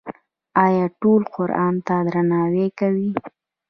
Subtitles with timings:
[0.65, 3.09] آیا ټول قرآن ته درناوی کوي؟